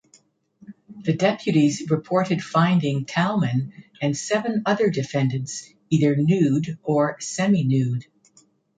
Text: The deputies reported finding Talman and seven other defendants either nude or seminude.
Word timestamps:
The 1.03 1.13
deputies 1.13 1.91
reported 1.91 2.41
finding 2.43 3.05
Talman 3.05 3.71
and 4.01 4.17
seven 4.17 4.63
other 4.65 4.89
defendants 4.89 5.71
either 5.91 6.15
nude 6.15 6.79
or 6.81 7.19
seminude. 7.19 8.05